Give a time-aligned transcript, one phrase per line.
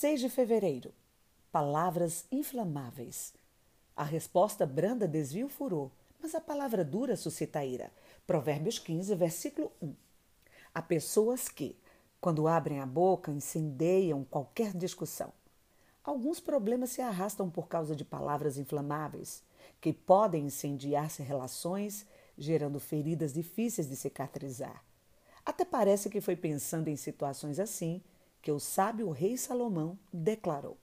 [0.00, 0.94] 6 de fevereiro.
[1.50, 3.34] Palavras inflamáveis.
[3.96, 5.90] A resposta branda desvia o furor,
[6.20, 7.90] mas a palavra dura suscita ira.
[8.24, 9.92] Provérbios 15, versículo 1.
[10.72, 11.76] Há pessoas que,
[12.20, 15.32] quando abrem a boca, incendeiam qualquer discussão.
[16.04, 19.42] Alguns problemas se arrastam por causa de palavras inflamáveis,
[19.80, 22.06] que podem incendiar-se relações,
[22.38, 24.80] gerando feridas difíceis de cicatrizar.
[25.44, 28.00] Até parece que foi pensando em situações assim
[28.40, 30.76] que o sábio rei Salomão declarou.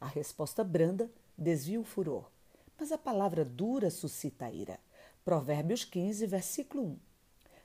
[0.00, 2.30] A resposta branda desvia o furor,
[2.78, 4.80] mas a palavra dura suscita a ira.
[5.24, 6.98] Provérbios 15, versículo 1.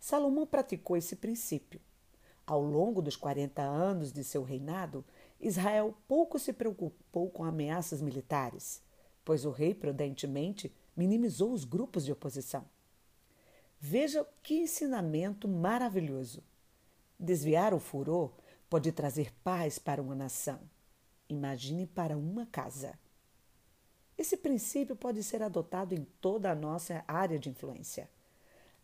[0.00, 1.80] Salomão praticou esse princípio.
[2.46, 5.04] Ao longo dos 40 anos de seu reinado,
[5.40, 8.82] Israel pouco se preocupou com ameaças militares,
[9.24, 12.66] pois o rei prudentemente minimizou os grupos de oposição.
[13.80, 16.42] Veja que ensinamento maravilhoso!
[17.18, 18.32] Desviar o furor
[18.68, 20.60] pode trazer paz para uma nação.
[21.28, 22.98] Imagine para uma casa.
[24.16, 28.08] Esse princípio pode ser adotado em toda a nossa área de influência.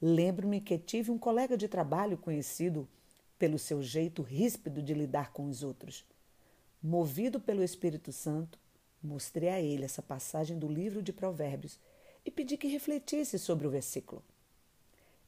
[0.01, 2.89] Lembro-me que tive um colega de trabalho conhecido
[3.39, 6.05] pelo seu jeito ríspido de lidar com os outros.
[6.83, 8.59] Movido pelo Espírito Santo,
[9.03, 11.79] mostrei a ele essa passagem do livro de Provérbios
[12.25, 14.23] e pedi que refletisse sobre o versículo.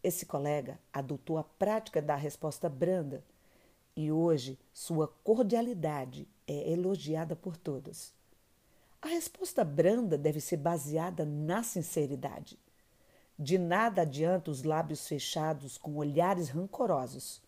[0.03, 3.25] Esse colega adotou a prática da resposta branda
[3.97, 8.13] e hoje sua cordialidade é elogiada por todos.
[9.01, 12.59] A resposta branda deve ser baseada na sinceridade.
[13.39, 17.43] De nada adianta os lábios fechados com olhares rancorosos.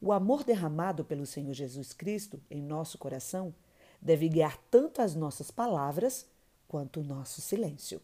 [0.00, 3.54] O amor derramado pelo Senhor Jesus Cristo em nosso coração
[4.00, 6.26] deve guiar tanto as nossas palavras
[6.68, 8.00] quanto o nosso silêncio.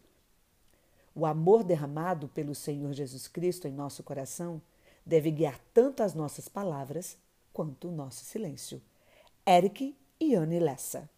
[1.13, 4.61] O amor derramado pelo Senhor Jesus Cristo em nosso coração
[5.05, 7.17] deve guiar tanto as nossas palavras
[7.51, 8.81] quanto o nosso silêncio.
[9.47, 11.09] Eric e Anne Lessa.